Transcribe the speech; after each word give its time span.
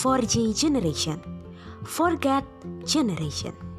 4G 0.00 0.54
Generation. 0.56 1.20
Forget 1.84 2.44
Generation. 2.86 3.69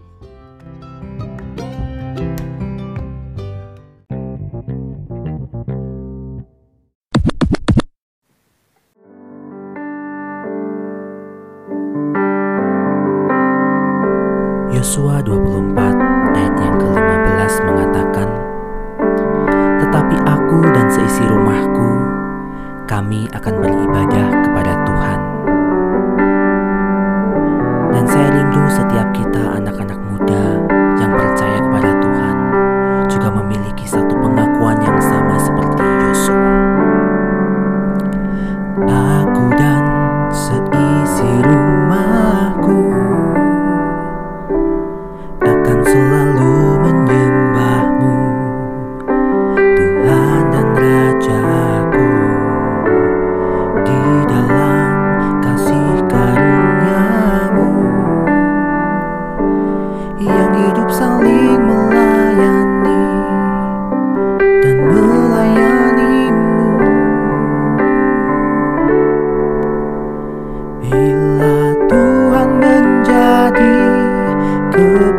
Ooh. 74.81 75.10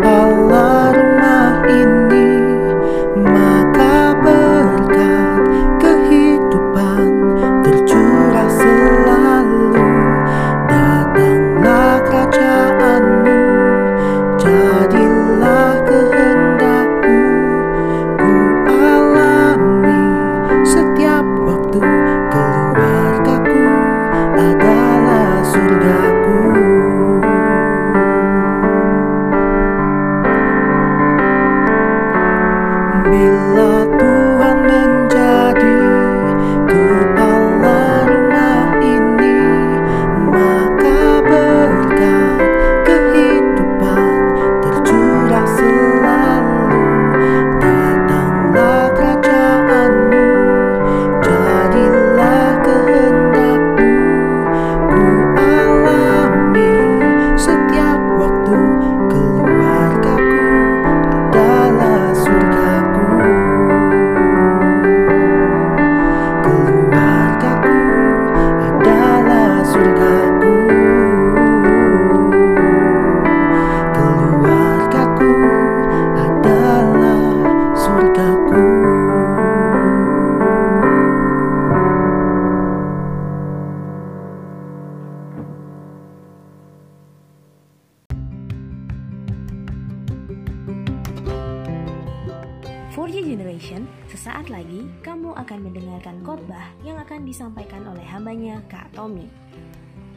Sesaat 94.23 94.55
lagi 94.55 94.87
kamu 95.03 95.35
akan 95.35 95.67
mendengarkan 95.67 96.23
khotbah 96.23 96.71
yang 96.87 96.95
akan 96.95 97.27
disampaikan 97.27 97.83
oleh 97.91 98.07
hambanya 98.07 98.63
Kak 98.71 98.95
Tommy. 98.95 99.27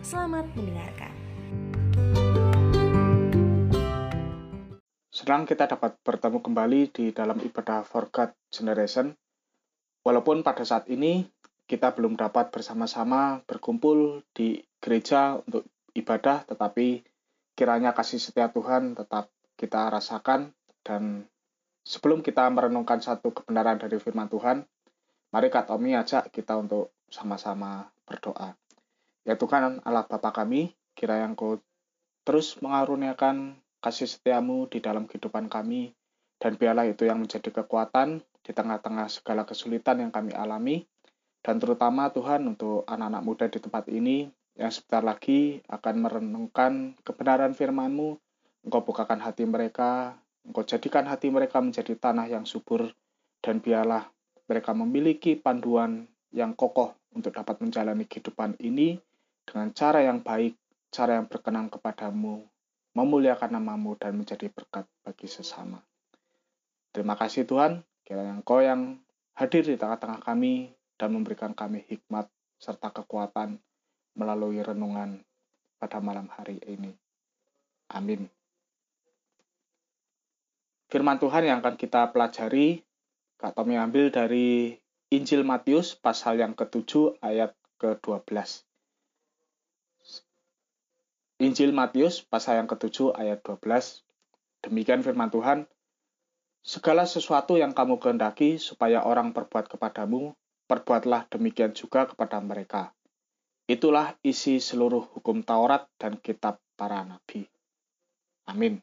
Selamat 0.05 0.45
mendengarkan. 0.53 1.09
Senang 5.09 5.49
kita 5.49 5.65
dapat 5.65 5.97
bertemu 6.05 6.37
kembali 6.37 6.81
di 6.93 7.05
dalam 7.17 7.41
ibadah 7.41 7.81
For 7.81 8.13
God 8.13 8.29
Generation. 8.53 9.09
Walaupun 10.05 10.45
pada 10.45 10.61
saat 10.61 10.85
ini 10.85 11.25
kita 11.65 11.89
belum 11.97 12.13
dapat 12.13 12.53
bersama-sama 12.53 13.41
berkumpul 13.49 14.21
di 14.37 14.61
gereja 14.77 15.41
untuk 15.41 15.65
ibadah, 15.97 16.45
tetapi 16.45 17.01
kiranya 17.57 17.97
kasih 17.97 18.21
setia 18.21 18.53
Tuhan 18.53 18.93
tetap 18.93 19.33
kita 19.57 19.89
rasakan 19.89 20.53
dan 20.85 21.25
sebelum 21.85 22.25
kita 22.25 22.49
merenungkan 22.49 22.97
satu 22.99 23.29
kebenaran 23.31 23.77
dari 23.77 24.01
firman 24.01 24.25
Tuhan, 24.27 24.65
mari 25.29 25.47
Kak 25.53 25.69
Tommy 25.69 25.93
ajak 25.93 26.33
kita 26.33 26.57
untuk 26.57 26.91
sama-sama 27.07 27.85
berdoa. 28.09 28.57
Ya 29.21 29.37
Tuhan 29.37 29.85
Allah 29.85 30.05
Bapa 30.09 30.33
kami, 30.33 30.73
kiranya 30.97 31.29
Engkau 31.29 31.61
terus 32.25 32.57
mengaruniakan 32.57 33.61
kasih 33.85 34.09
setiamu 34.09 34.65
di 34.65 34.81
dalam 34.81 35.05
kehidupan 35.05 35.45
kami, 35.45 35.93
dan 36.41 36.57
biarlah 36.57 36.89
itu 36.89 37.05
yang 37.05 37.21
menjadi 37.21 37.53
kekuatan 37.53 38.25
di 38.41 38.51
tengah-tengah 38.53 39.05
segala 39.09 39.45
kesulitan 39.45 40.01
yang 40.01 40.09
kami 40.09 40.33
alami, 40.33 40.89
dan 41.45 41.61
terutama 41.61 42.09
Tuhan 42.09 42.41
untuk 42.49 42.81
anak-anak 42.89 43.21
muda 43.21 43.45
di 43.45 43.61
tempat 43.61 43.85
ini 43.93 44.25
yang 44.57 44.73
sebentar 44.73 45.05
lagi 45.05 45.61
akan 45.69 45.95
merenungkan 46.01 46.97
kebenaran 47.05 47.53
firman-Mu, 47.53 48.17
Engkau 48.65 48.81
bukakan 48.81 49.21
hati 49.21 49.45
mereka, 49.45 50.17
Engkau 50.45 50.63
jadikan 50.63 51.09
hati 51.09 51.33
mereka 51.33 51.57
menjadi 51.59 51.97
tanah 51.97 52.29
yang 52.29 52.45
subur, 52.45 52.93
dan 53.41 53.61
biarlah 53.61 54.05
mereka 54.45 54.77
memiliki 54.77 55.33
panduan 55.37 56.05
yang 56.29 56.53
kokoh 56.53 56.93
untuk 57.13 57.33
dapat 57.33 57.61
menjalani 57.61 58.05
kehidupan 58.05 58.59
ini 58.61 59.01
dengan 59.45 59.73
cara 59.73 60.05
yang 60.05 60.21
baik, 60.21 60.53
cara 60.93 61.17
yang 61.17 61.25
berkenan 61.25 61.69
kepadamu, 61.69 62.45
memuliakan 62.93 63.57
namamu 63.57 63.97
dan 63.97 64.17
menjadi 64.17 64.49
berkat 64.49 64.85
bagi 65.01 65.25
sesama. 65.25 65.81
Terima 66.93 67.17
kasih 67.17 67.43
Tuhan, 67.43 67.83
kiranya 68.05 68.39
Engkau 68.39 68.61
yang 68.61 69.01
hadir 69.35 69.67
di 69.67 69.75
tengah-tengah 69.75 70.23
kami 70.23 70.71
dan 70.95 71.11
memberikan 71.11 71.51
kami 71.51 71.83
hikmat 71.91 72.31
serta 72.55 72.91
kekuatan 72.91 73.59
melalui 74.15 74.63
renungan 74.63 75.19
pada 75.75 75.99
malam 75.99 76.31
hari 76.31 76.57
ini. 76.63 76.95
Amin. 77.91 78.34
Firman 80.89 81.17
Tuhan 81.17 81.43
yang 81.45 81.57
akan 81.61 81.75
kita 81.75 82.13
pelajari, 82.13 82.85
Kak 83.41 83.57
Tommy 83.57 83.75
ambil 83.75 84.13
dari 84.13 84.77
Injil 85.09 85.41
Matius 85.41 85.97
pasal 85.97 86.41
yang 86.41 86.53
ke-7 86.53 87.21
ayat 87.21 87.57
ke-12. 87.81 88.65
Injil 91.41 91.71
Matius 91.75 92.23
pasal 92.23 92.63
yang 92.63 92.69
ke-7 92.69 93.11
ayat 93.17 93.43
12. 93.43 94.05
Demikian 94.65 95.05
firman 95.05 95.29
Tuhan, 95.29 95.69
Segala 96.65 97.05
sesuatu 97.05 97.61
yang 97.61 97.77
kamu 97.77 98.01
kehendaki 98.01 98.57
supaya 98.57 99.05
orang 99.05 99.37
perbuat 99.37 99.69
kepadamu, 99.69 100.33
perbuatlah 100.65 101.29
demikian 101.29 101.77
juga 101.77 102.09
kepada 102.09 102.41
mereka. 102.41 102.89
Itulah 103.69 104.17
isi 104.25 104.57
seluruh 104.57 105.05
hukum 105.13 105.45
Taurat 105.45 105.85
dan 106.01 106.17
kitab 106.17 106.57
para 106.73 107.05
nabi. 107.05 107.45
Amin. 108.49 108.81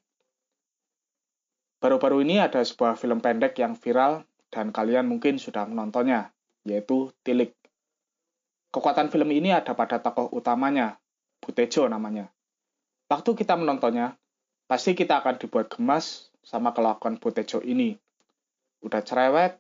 Baru-baru 1.83 2.23
ini 2.23 2.39
ada 2.39 2.63
sebuah 2.63 2.95
film 2.95 3.19
pendek 3.19 3.59
yang 3.59 3.75
viral 3.75 4.23
dan 4.55 4.71
kalian 4.71 5.11
mungkin 5.11 5.43
sudah 5.43 5.67
menontonnya, 5.67 6.31
yaitu 6.63 7.11
Tilik. 7.27 7.51
Kekuatan 8.71 9.11
film 9.11 9.35
ini 9.35 9.51
ada 9.51 9.75
pada 9.75 9.99
tokoh 9.99 10.31
utamanya, 10.31 11.03
Butejo 11.43 11.91
namanya. 11.91 12.31
Waktu 13.11 13.35
kita 13.35 13.59
menontonnya, 13.59 14.15
pasti 14.71 14.95
kita 14.95 15.27
akan 15.27 15.43
dibuat 15.43 15.75
gemas 15.75 16.31
sama 16.47 16.71
kelakuan 16.71 17.19
Butejo 17.19 17.59
ini. 17.67 17.99
Udah 18.87 19.03
cerewet, 19.03 19.59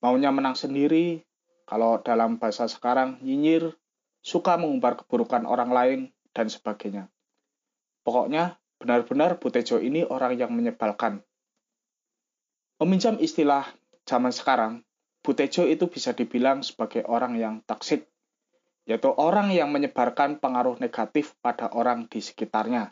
maunya 0.00 0.32
menang 0.32 0.56
sendiri, 0.56 1.20
kalau 1.68 2.00
dalam 2.00 2.40
bahasa 2.40 2.64
sekarang 2.64 3.20
nyinyir, 3.20 3.76
suka 4.24 4.56
mengumbar 4.56 5.04
keburukan 5.04 5.44
orang 5.44 5.68
lain, 5.68 6.00
dan 6.32 6.48
sebagainya. 6.48 7.12
Pokoknya, 8.08 8.56
benar-benar 8.80 9.36
Butejo 9.36 9.76
ini 9.84 10.00
orang 10.08 10.32
yang 10.32 10.48
menyebalkan. 10.56 11.27
Meminjam 12.78 13.18
istilah 13.18 13.66
zaman 14.06 14.30
sekarang, 14.30 14.86
Butejo 15.22 15.66
itu 15.66 15.90
bisa 15.90 16.14
dibilang 16.14 16.62
sebagai 16.62 17.02
orang 17.04 17.34
yang 17.36 17.54
toksik 17.66 18.06
yaitu 18.88 19.12
orang 19.20 19.52
yang 19.52 19.68
menyebarkan 19.68 20.40
pengaruh 20.40 20.80
negatif 20.80 21.36
pada 21.44 21.68
orang 21.76 22.08
di 22.08 22.24
sekitarnya. 22.24 22.88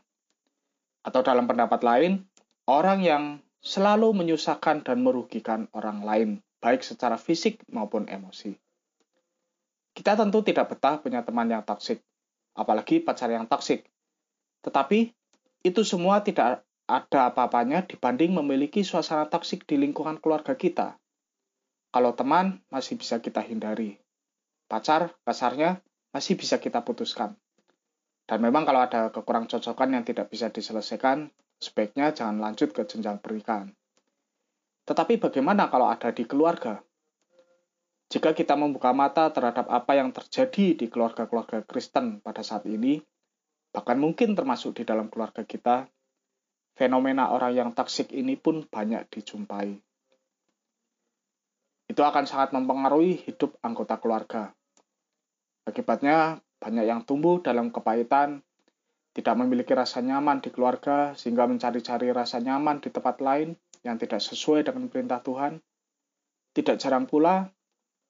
Atau 1.00 1.24
dalam 1.24 1.48
pendapat 1.48 1.80
lain, 1.80 2.28
orang 2.68 3.00
yang 3.00 3.24
selalu 3.64 4.12
menyusahkan 4.12 4.84
dan 4.84 5.00
merugikan 5.00 5.72
orang 5.72 6.04
lain, 6.04 6.28
baik 6.60 6.84
secara 6.84 7.16
fisik 7.16 7.64
maupun 7.72 8.12
emosi. 8.12 8.52
Kita 9.96 10.20
tentu 10.20 10.44
tidak 10.44 10.76
betah 10.76 11.00
punya 11.00 11.24
teman 11.24 11.48
yang 11.48 11.64
toksik, 11.64 12.04
apalagi 12.52 13.00
pacar 13.00 13.32
yang 13.32 13.48
toksik. 13.48 13.88
Tetapi 14.60 15.16
itu 15.64 15.80
semua 15.80 16.20
tidak 16.20 16.60
ada 16.86 17.34
apa-apanya 17.34 17.82
dibanding 17.82 18.30
memiliki 18.38 18.86
suasana 18.86 19.26
toksik 19.26 19.66
di 19.66 19.74
lingkungan 19.74 20.22
keluarga 20.22 20.54
kita. 20.54 20.94
Kalau 21.90 22.14
teman 22.14 22.62
masih 22.70 22.94
bisa 22.94 23.18
kita 23.18 23.42
hindari. 23.42 23.98
Pacar, 24.70 25.14
kasarnya, 25.26 25.82
masih 26.14 26.38
bisa 26.38 26.62
kita 26.62 26.86
putuskan. 26.86 27.34
Dan 28.26 28.42
memang 28.42 28.66
kalau 28.66 28.82
ada 28.82 29.10
kekurang 29.10 29.50
cocokan 29.50 29.98
yang 29.98 30.04
tidak 30.06 30.30
bisa 30.30 30.50
diselesaikan, 30.50 31.30
sebaiknya 31.58 32.14
jangan 32.14 32.42
lanjut 32.42 32.70
ke 32.74 32.82
jenjang 32.86 33.18
pernikahan. 33.18 33.70
Tetapi 34.86 35.18
bagaimana 35.18 35.66
kalau 35.66 35.90
ada 35.90 36.14
di 36.14 36.22
keluarga? 36.22 36.78
Jika 38.06 38.38
kita 38.38 38.54
membuka 38.54 38.94
mata 38.94 39.34
terhadap 39.34 39.66
apa 39.66 39.98
yang 39.98 40.14
terjadi 40.14 40.78
di 40.78 40.86
keluarga-keluarga 40.86 41.66
Kristen 41.66 42.22
pada 42.22 42.46
saat 42.46 42.62
ini, 42.70 43.02
bahkan 43.74 43.98
mungkin 43.98 44.38
termasuk 44.38 44.78
di 44.78 44.86
dalam 44.86 45.10
keluarga 45.10 45.42
kita, 45.42 45.90
fenomena 46.76 47.32
orang 47.32 47.56
yang 47.56 47.70
toksik 47.72 48.12
ini 48.12 48.36
pun 48.36 48.68
banyak 48.68 49.08
dijumpai. 49.08 49.80
Itu 51.88 52.02
akan 52.04 52.28
sangat 52.28 52.52
mempengaruhi 52.52 53.24
hidup 53.24 53.56
anggota 53.64 53.96
keluarga, 53.96 54.52
Akibatnya, 55.66 56.38
banyak 56.62 56.86
yang 56.86 57.02
tumbuh 57.02 57.42
dalam 57.42 57.74
kepahitan, 57.74 58.38
tidak 59.10 59.34
memiliki 59.34 59.74
rasa 59.74 59.98
nyaman 59.98 60.38
di 60.38 60.54
keluarga, 60.54 61.10
sehingga 61.18 61.42
mencari-cari 61.50 62.14
rasa 62.14 62.38
nyaman 62.38 62.78
di 62.78 62.94
tempat 62.94 63.18
lain 63.18 63.58
yang 63.82 63.98
tidak 63.98 64.22
sesuai 64.22 64.62
dengan 64.62 64.86
perintah 64.86 65.18
Tuhan. 65.18 65.58
Tidak 66.54 66.78
jarang 66.78 67.10
pula, 67.10 67.50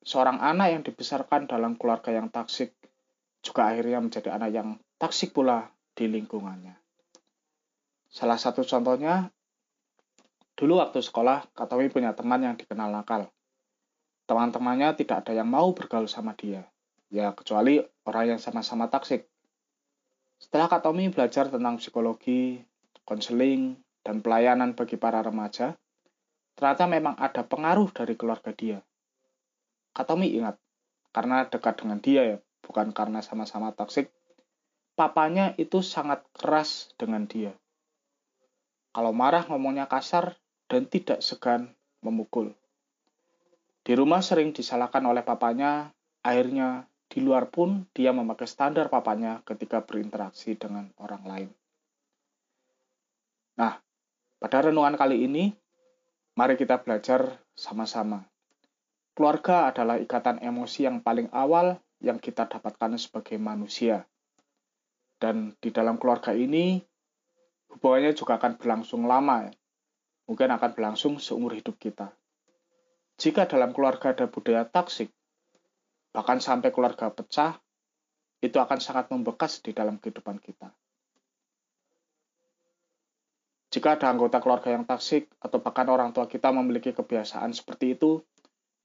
seorang 0.05 0.45
anak 0.45 0.69
yang 0.69 0.83
dibesarkan 0.85 1.49
dalam 1.49 1.81
keluarga 1.81 2.13
yang 2.13 2.29
taksik 2.29 2.77
juga 3.41 3.73
akhirnya 3.73 4.05
menjadi 4.05 4.37
anak 4.37 4.51
yang 4.53 4.69
taksik 5.01 5.33
pula 5.33 5.73
di 5.97 6.13
lingkungannya. 6.13 6.86
Salah 8.17 8.41
satu 8.41 8.65
contohnya, 8.65 9.29
dulu 10.57 10.81
waktu 10.81 11.05
sekolah, 11.05 11.53
Katomi 11.53 11.93
punya 11.93 12.17
teman 12.17 12.41
yang 12.41 12.57
dikenal 12.57 12.89
nakal. 12.89 13.29
Teman-temannya 14.25 14.97
tidak 14.97 15.29
ada 15.29 15.37
yang 15.37 15.53
mau 15.53 15.77
bergaul 15.77 16.09
sama 16.09 16.33
dia 16.33 16.65
ya 17.11 17.33
kecuali 17.35 17.79
orang 18.07 18.37
yang 18.37 18.41
sama-sama 18.41 18.91
taksik. 18.91 19.27
Setelah 20.37 20.69
Kak 20.69 20.85
Tommy 20.85 21.09
belajar 21.09 21.49
tentang 21.49 21.81
psikologi, 21.81 22.61
konseling, 23.09 23.79
dan 24.05 24.21
pelayanan 24.21 24.77
bagi 24.77 25.01
para 25.01 25.25
remaja, 25.25 25.75
ternyata 26.55 26.85
memang 26.85 27.17
ada 27.17 27.43
pengaruh 27.43 27.89
dari 27.91 28.15
keluarga 28.15 28.53
dia. 28.53 28.79
Kak 29.97 30.13
Tommy 30.13 30.37
ingat, 30.37 30.61
karena 31.17 31.49
dekat 31.49 31.81
dengan 31.81 31.99
dia 32.05 32.23
ya, 32.37 32.39
bukan 32.61 32.93
karena 32.93 33.25
sama-sama 33.25 33.73
toksik, 33.73 34.13
papanya 34.93 35.57
itu 35.57 35.81
sangat 35.81 36.21
keras 36.37 36.93
dengan 37.01 37.25
dia. 37.25 37.57
Kalau 38.97 39.13
marah 39.13 39.45
ngomongnya 39.45 39.93
kasar 39.93 40.41
dan 40.73 40.89
tidak 40.89 41.21
segan 41.21 41.77
memukul. 42.01 42.57
Di 43.85 43.93
rumah 43.93 44.25
sering 44.25 44.57
disalahkan 44.57 45.05
oleh 45.05 45.21
papanya, 45.21 45.93
akhirnya 46.25 46.89
di 47.13 47.21
luar 47.21 47.53
pun 47.53 47.85
dia 47.93 48.17
memakai 48.17 48.49
standar 48.49 48.89
papanya 48.89 49.45
ketika 49.45 49.85
berinteraksi 49.85 50.57
dengan 50.57 50.89
orang 50.97 51.23
lain. 51.29 51.51
Nah, 53.61 53.77
pada 54.41 54.65
renungan 54.65 54.97
kali 54.97 55.29
ini, 55.29 55.53
mari 56.33 56.57
kita 56.57 56.81
belajar 56.81 57.45
sama-sama. 57.53 58.25
Keluarga 59.13 59.69
adalah 59.77 60.01
ikatan 60.01 60.41
emosi 60.41 60.89
yang 60.89 61.05
paling 61.05 61.29
awal 61.37 61.85
yang 62.01 62.17
kita 62.17 62.49
dapatkan 62.49 62.97
sebagai 62.97 63.37
manusia. 63.37 64.09
Dan 65.21 65.53
di 65.61 65.69
dalam 65.69 66.01
keluarga 66.01 66.33
ini, 66.33 66.81
hubungannya 67.77 68.17
juga 68.17 68.41
akan 68.41 68.57
berlangsung 68.57 69.05
lama, 69.05 69.53
mungkin 70.25 70.49
akan 70.49 70.71
berlangsung 70.73 71.21
seumur 71.21 71.53
hidup 71.53 71.77
kita. 71.77 72.09
Jika 73.21 73.45
dalam 73.45 73.77
keluarga 73.77 74.17
ada 74.17 74.25
budaya 74.33 74.65
toksik, 74.65 75.13
bahkan 76.17 76.41
sampai 76.41 76.73
keluarga 76.73 77.13
pecah, 77.13 77.61
itu 78.41 78.57
akan 78.57 78.81
sangat 78.81 79.13
membekas 79.13 79.61
di 79.61 79.77
dalam 79.77 80.01
kehidupan 80.01 80.41
kita. 80.41 80.73
Jika 83.69 84.01
ada 84.01 84.09
anggota 84.09 84.41
keluarga 84.41 84.73
yang 84.73 84.89
taksik 84.89 85.29
atau 85.37 85.61
bahkan 85.61 85.85
orang 85.93 86.17
tua 86.17 86.25
kita 86.25 86.49
memiliki 86.49 86.97
kebiasaan 86.97 87.53
seperti 87.53 87.93
itu, 87.93 88.25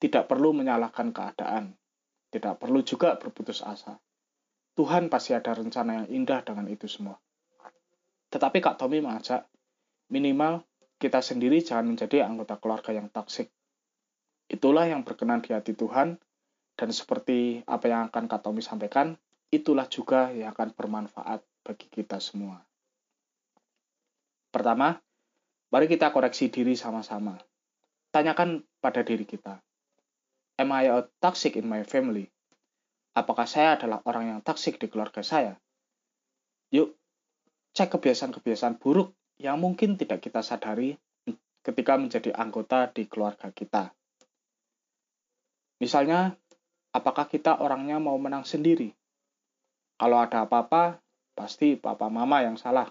tidak 0.03 0.27
perlu 0.27 0.51
menyalahkan 0.51 1.15
keadaan. 1.15 1.79
Tidak 2.27 2.59
perlu 2.59 2.83
juga 2.83 3.15
berputus 3.15 3.63
asa. 3.63 3.99
Tuhan 4.75 5.07
pasti 5.07 5.31
ada 5.31 5.55
rencana 5.55 6.03
yang 6.03 6.07
indah 6.11 6.43
dengan 6.43 6.67
itu 6.67 6.91
semua. 6.91 7.19
Tetapi 8.31 8.63
Kak 8.63 8.79
Tommy 8.79 9.03
mengajak, 9.03 9.43
minimal 10.07 10.63
kita 10.95 11.19
sendiri 11.19 11.59
jangan 11.59 11.91
menjadi 11.91 12.23
anggota 12.23 12.55
keluarga 12.55 12.95
yang 12.95 13.11
taksik. 13.11 13.51
Itulah 14.47 14.87
yang 14.87 15.03
berkenan 15.03 15.43
di 15.43 15.51
hati 15.51 15.75
Tuhan 15.75 16.15
dan 16.79 16.89
seperti 16.89 17.61
apa 17.67 17.85
yang 17.91 18.07
akan 18.07 18.31
Kak 18.31 18.47
Tommy 18.47 18.63
sampaikan, 18.63 19.19
itulah 19.51 19.85
juga 19.91 20.31
yang 20.31 20.55
akan 20.55 20.71
bermanfaat 20.71 21.43
bagi 21.67 21.91
kita 21.91 22.23
semua. 22.23 22.63
Pertama, 24.51 24.99
mari 25.71 25.87
kita 25.91 26.11
koreksi 26.11 26.47
diri 26.47 26.75
sama-sama. 26.75 27.35
Tanyakan 28.11 28.63
pada 28.83 29.03
diri 29.03 29.23
kita, 29.23 29.59
Am 30.59 30.69
I 30.75 30.91
a 30.91 31.07
toxic 31.23 31.55
in 31.55 31.65
my 31.65 31.81
family? 31.87 32.29
Apakah 33.17 33.49
saya 33.49 33.79
adalah 33.79 34.03
orang 34.05 34.35
yang 34.35 34.39
toxic 34.45 34.77
di 34.77 34.91
keluarga 34.91 35.25
saya? 35.25 35.57
Yuk, 36.69 37.00
cek 37.71 37.97
kebiasaan-kebiasaan 37.97 38.77
buruk 38.77 39.15
yang 39.39 39.57
mungkin 39.57 39.95
tidak 39.95 40.21
kita 40.21 40.43
sadari 40.43 40.99
ketika 41.61 41.97
menjadi 41.97 42.33
anggota 42.35 42.89
di 42.89 43.05
keluarga 43.05 43.53
kita. 43.53 43.93
Misalnya, 45.81 46.37
apakah 46.93 47.25
kita 47.25 47.57
orangnya 47.57 47.97
mau 47.97 48.17
menang 48.21 48.45
sendiri? 48.45 48.93
Kalau 49.97 50.17
ada 50.21 50.45
apa-apa, 50.45 51.01
pasti 51.37 51.77
papa 51.77 52.09
mama 52.09 52.41
yang 52.45 52.57
salah 52.57 52.89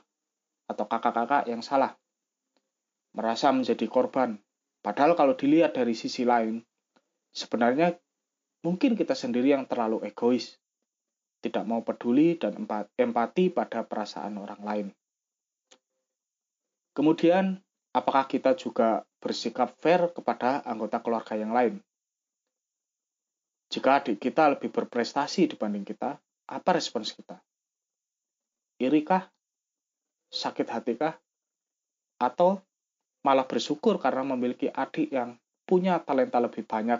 atau 0.70 0.86
kakak-kakak 0.86 1.50
yang 1.50 1.62
salah. 1.62 1.98
Merasa 3.14 3.50
menjadi 3.50 3.86
korban. 3.90 4.38
Padahal 4.80 5.18
kalau 5.18 5.34
dilihat 5.34 5.74
dari 5.74 5.98
sisi 5.98 6.22
lain, 6.22 6.62
sebenarnya 7.34 7.98
mungkin 8.62 8.94
kita 8.94 9.18
sendiri 9.18 9.50
yang 9.50 9.66
terlalu 9.66 10.06
egois. 10.06 10.56
Tidak 11.40 11.64
mau 11.64 11.80
peduli 11.80 12.36
dan 12.36 12.56
empati 12.94 13.48
pada 13.48 13.80
perasaan 13.84 14.36
orang 14.36 14.60
lain. 14.60 14.86
Kemudian, 16.92 17.56
apakah 17.96 18.28
kita 18.28 18.52
juga 18.54 19.08
bersikap 19.24 19.72
fair 19.80 20.12
kepada 20.12 20.60
anggota 20.68 21.00
keluarga 21.00 21.34
yang 21.34 21.56
lain? 21.56 21.80
Jika 23.70 24.02
adik 24.02 24.18
kita 24.18 24.52
lebih 24.52 24.68
berprestasi 24.68 25.54
dibanding 25.54 25.86
kita, 25.86 26.18
apa 26.50 26.70
respons 26.74 27.14
kita? 27.14 27.38
Irikah? 28.82 29.30
Sakit 30.28 30.66
hatikah? 30.66 31.14
Atau 32.18 32.58
malah 33.22 33.46
bersyukur 33.46 33.96
karena 34.02 34.26
memiliki 34.26 34.66
adik 34.66 35.14
yang 35.14 35.38
punya 35.62 36.02
talenta 36.02 36.42
lebih 36.42 36.66
banyak 36.66 36.98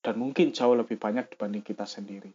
dan 0.00 0.14
mungkin 0.16 0.56
jauh 0.56 0.72
lebih 0.72 0.96
banyak 0.96 1.28
dibanding 1.28 1.60
kita 1.60 1.84
sendiri. 1.84 2.32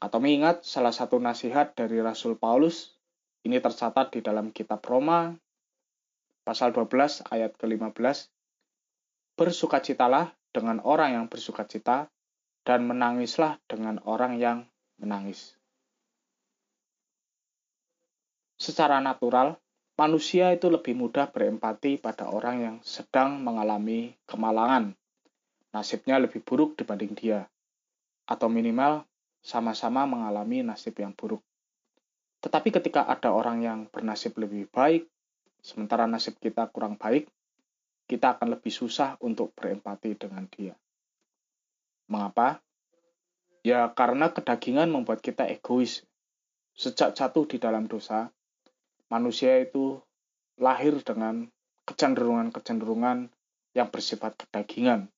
Atau 0.00 0.18
mengingat 0.18 0.64
salah 0.64 0.90
satu 0.90 1.20
nasihat 1.20 1.76
dari 1.76 2.00
Rasul 2.00 2.40
Paulus, 2.40 2.96
ini 3.44 3.60
tercatat 3.60 4.16
di 4.16 4.24
dalam 4.24 4.48
kitab 4.50 4.80
Roma, 4.82 5.36
pasal 6.42 6.72
12 6.72 7.28
ayat 7.28 7.52
ke-15, 7.60 8.32
Bersukacitalah 9.36 10.32
dengan 10.52 10.80
orang 10.84 11.16
yang 11.16 11.26
bersuka 11.28 11.68
cita, 11.68 12.08
dan 12.64 12.84
menangislah 12.84 13.56
dengan 13.68 14.00
orang 14.04 14.36
yang 14.36 14.68
menangis. 15.00 15.60
secara 18.60 19.00
natural, 19.00 19.56
manusia 19.96 20.52
itu 20.52 20.68
lebih 20.68 20.92
mudah 20.92 21.32
berempati 21.32 21.96
pada 21.96 22.28
orang 22.28 22.56
yang 22.60 22.76
sedang 22.84 23.40
mengalami 23.40 24.12
kemalangan. 24.28 24.92
Nasibnya 25.72 26.20
lebih 26.20 26.44
buruk 26.44 26.76
dibanding 26.76 27.16
dia. 27.16 27.48
Atau 28.28 28.52
minimal 28.52 29.08
sama-sama 29.40 30.04
mengalami 30.04 30.60
nasib 30.60 30.96
yang 31.00 31.16
buruk. 31.16 31.40
Tetapi 32.40 32.68
ketika 32.72 33.04
ada 33.04 33.32
orang 33.32 33.60
yang 33.60 33.78
bernasib 33.88 34.36
lebih 34.40 34.68
baik, 34.72 35.08
sementara 35.60 36.08
nasib 36.08 36.40
kita 36.40 36.68
kurang 36.72 36.96
baik, 36.96 37.28
kita 38.08 38.36
akan 38.36 38.56
lebih 38.56 38.72
susah 38.72 39.20
untuk 39.20 39.52
berempati 39.52 40.16
dengan 40.16 40.48
dia. 40.48 40.74
Mengapa? 42.08 42.58
Ya 43.60 43.86
karena 43.92 44.32
kedagingan 44.32 44.88
membuat 44.88 45.20
kita 45.20 45.46
egois. 45.46 46.02
Sejak 46.72 47.12
jatuh 47.12 47.44
di 47.44 47.60
dalam 47.60 47.84
dosa, 47.84 48.32
manusia 49.12 49.60
itu 49.60 50.00
lahir 50.56 50.96
dengan 51.04 51.44
kecenderungan-kecenderungan 51.84 53.28
yang 53.76 53.88
bersifat 53.92 54.36
kedagingan. 54.40 55.12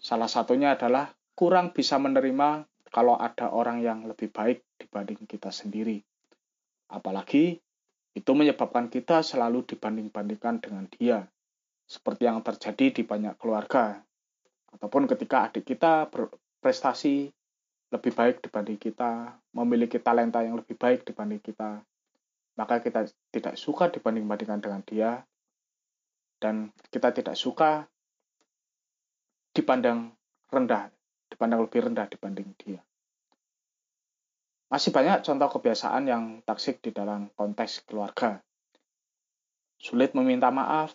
Salah 0.00 0.26
satunya 0.26 0.74
adalah 0.74 1.14
kurang 1.38 1.70
bisa 1.70 2.00
menerima 2.00 2.69
kalau 2.90 3.14
ada 3.16 3.54
orang 3.54 3.80
yang 3.80 4.04
lebih 4.04 4.28
baik 4.34 4.66
dibanding 4.76 5.24
kita 5.30 5.54
sendiri. 5.54 6.02
Apalagi 6.90 7.62
itu 8.10 8.32
menyebabkan 8.34 8.90
kita 8.90 9.22
selalu 9.22 9.62
dibanding-bandingkan 9.62 10.58
dengan 10.58 10.84
dia, 10.90 11.22
seperti 11.86 12.26
yang 12.26 12.42
terjadi 12.42 12.90
di 12.90 13.02
banyak 13.06 13.38
keluarga, 13.38 14.02
ataupun 14.74 15.06
ketika 15.06 15.46
adik 15.46 15.66
kita 15.66 16.10
berprestasi 16.10 17.30
lebih 17.90 18.12
baik 18.14 18.42
dibanding 18.42 18.78
kita, 18.78 19.38
memiliki 19.54 19.98
talenta 20.02 20.42
yang 20.42 20.58
lebih 20.58 20.74
baik 20.74 21.06
dibanding 21.06 21.42
kita, 21.42 21.82
maka 22.58 22.82
kita 22.82 23.06
tidak 23.30 23.54
suka 23.54 23.90
dibanding-bandingkan 23.90 24.60
dengan 24.62 24.82
dia 24.82 25.10
dan 26.42 26.74
kita 26.90 27.14
tidak 27.14 27.38
suka 27.38 27.86
dipandang 29.54 30.14
rendah, 30.50 30.90
dipandang 31.40 31.64
lebih 31.64 31.88
rendah 31.88 32.04
dibanding 32.04 32.52
dia. 32.60 32.84
Masih 34.68 34.92
banyak 34.92 35.24
contoh 35.24 35.48
kebiasaan 35.56 36.04
yang 36.04 36.24
taksik 36.44 36.84
di 36.84 36.92
dalam 36.92 37.32
konteks 37.32 37.88
keluarga. 37.88 38.44
Sulit 39.80 40.12
meminta 40.12 40.52
maaf, 40.52 40.92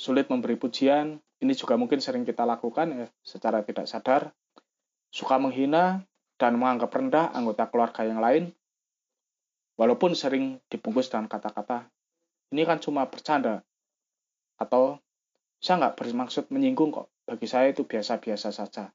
sulit 0.00 0.32
memberi 0.32 0.56
pujian, 0.56 1.20
ini 1.44 1.52
juga 1.52 1.76
mungkin 1.76 2.00
sering 2.00 2.24
kita 2.24 2.48
lakukan 2.48 2.88
ya, 2.96 3.06
secara 3.20 3.60
tidak 3.60 3.84
sadar. 3.84 4.32
Suka 5.12 5.36
menghina 5.36 6.08
dan 6.40 6.56
menganggap 6.56 6.88
rendah 6.88 7.28
anggota 7.36 7.68
keluarga 7.68 8.08
yang 8.08 8.24
lain, 8.24 8.56
Walaupun 9.78 10.10
sering 10.18 10.58
dibungkus 10.66 11.06
dengan 11.06 11.30
kata-kata, 11.30 11.86
ini 12.50 12.66
kan 12.66 12.82
cuma 12.82 13.06
bercanda. 13.06 13.62
Atau, 14.58 14.98
saya 15.62 15.78
nggak 15.78 15.94
bermaksud 16.02 16.50
menyinggung 16.50 16.90
kok, 16.90 17.06
bagi 17.22 17.46
saya 17.46 17.70
itu 17.70 17.86
biasa-biasa 17.86 18.50
saja. 18.50 18.90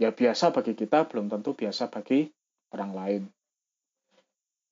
Ya 0.00 0.10
biasa 0.12 0.52
bagi 0.52 0.72
kita 0.76 1.08
belum 1.08 1.28
tentu 1.28 1.52
biasa 1.56 1.88
bagi 1.92 2.28
orang 2.72 2.92
lain. 2.92 3.22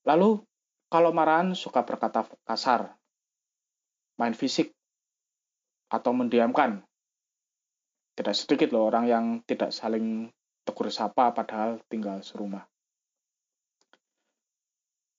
Lalu, 0.09 0.41
kalau 0.89 1.13
marahan 1.13 1.53
suka 1.53 1.85
berkata 1.85 2.25
kasar, 2.49 2.97
main 4.17 4.33
fisik, 4.33 4.73
atau 5.91 6.15
mendiamkan. 6.15 6.83
Tidak 8.15 8.35
sedikit 8.35 8.71
loh 8.71 8.89
orang 8.89 9.05
yang 9.11 9.25
tidak 9.45 9.75
saling 9.75 10.31
tegur 10.65 10.89
sapa 10.93 11.35
padahal 11.35 11.83
tinggal 11.91 12.23
serumah. 12.23 12.65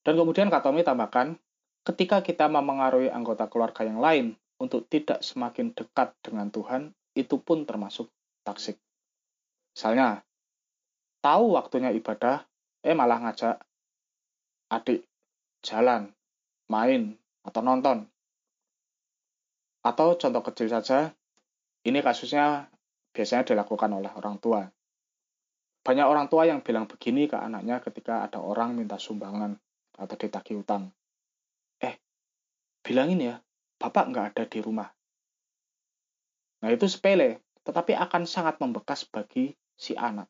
Dan 0.01 0.17
kemudian 0.17 0.50
Kak 0.50 0.65
Tommy 0.65 0.81
tambahkan, 0.81 1.38
ketika 1.86 2.25
kita 2.25 2.50
memengaruhi 2.50 3.13
anggota 3.13 3.46
keluarga 3.46 3.86
yang 3.86 4.01
lain 4.01 4.34
untuk 4.58 4.89
tidak 4.89 5.22
semakin 5.22 5.74
dekat 5.77 6.13
dengan 6.25 6.50
Tuhan, 6.50 6.93
itu 7.13 7.38
pun 7.38 7.65
termasuk 7.70 8.10
taksik. 8.41 8.81
Misalnya, 9.71 10.23
tahu 11.23 11.55
waktunya 11.55 11.95
ibadah, 11.95 12.43
eh 12.83 12.95
malah 12.95 13.23
ngajak 13.23 13.55
adik 14.71 15.03
jalan, 15.61 16.11
main, 16.71 17.15
atau 17.43 17.61
nonton. 17.61 18.07
Atau 19.81 20.15
contoh 20.15 20.43
kecil 20.45 20.69
saja, 20.69 21.11
ini 21.83 21.99
kasusnya 21.99 22.69
biasanya 23.11 23.51
dilakukan 23.53 23.91
oleh 23.91 24.11
orang 24.13 24.37
tua. 24.39 24.61
Banyak 25.81 26.05
orang 26.05 26.29
tua 26.29 26.45
yang 26.45 26.61
bilang 26.61 26.85
begini 26.85 27.25
ke 27.25 27.33
anaknya 27.33 27.81
ketika 27.81 28.29
ada 28.29 28.37
orang 28.37 28.77
minta 28.77 29.01
sumbangan 29.01 29.57
atau 29.97 30.15
ditagih 30.15 30.61
utang. 30.61 30.93
Eh, 31.81 31.97
bilangin 32.85 33.33
ya, 33.33 33.35
bapak 33.81 34.13
nggak 34.13 34.25
ada 34.31 34.43
di 34.45 34.59
rumah. 34.61 34.93
Nah 36.61 36.69
itu 36.69 36.85
sepele, 36.85 37.41
tetapi 37.65 37.97
akan 37.97 38.29
sangat 38.29 38.61
membekas 38.61 39.09
bagi 39.09 39.57
si 39.81 39.97
anak. 39.97 40.29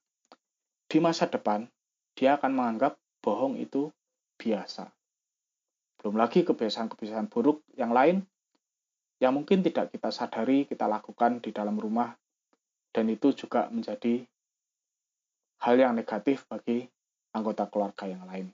Di 0.88 1.04
masa 1.04 1.28
depan, 1.28 1.68
dia 2.16 2.40
akan 2.40 2.56
menganggap 2.56 2.96
bohong 3.20 3.60
itu 3.60 3.92
biasa. 4.40 4.88
Belum 6.00 6.16
lagi 6.16 6.48
kebiasaan-kebiasaan 6.48 7.28
buruk 7.28 7.68
yang 7.76 7.92
lain 7.92 8.24
yang 9.22 9.38
mungkin 9.38 9.62
tidak 9.62 9.94
kita 9.94 10.10
sadari 10.10 10.66
kita 10.66 10.90
lakukan 10.90 11.44
di 11.44 11.54
dalam 11.54 11.78
rumah 11.78 12.10
dan 12.90 13.06
itu 13.12 13.36
juga 13.38 13.70
menjadi 13.70 14.26
hal 15.62 15.76
yang 15.78 15.94
negatif 15.94 16.50
bagi 16.50 16.90
anggota 17.38 17.70
keluarga 17.70 18.10
yang 18.10 18.26
lain. 18.26 18.50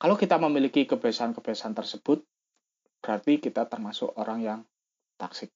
Kalau 0.00 0.16
kita 0.16 0.40
memiliki 0.40 0.88
kebiasaan-kebiasaan 0.88 1.76
tersebut, 1.76 2.24
berarti 3.04 3.36
kita 3.36 3.68
termasuk 3.68 4.16
orang 4.16 4.40
yang 4.40 4.60
taksik. 5.20 5.52